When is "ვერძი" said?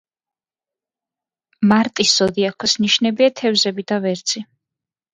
4.09-4.47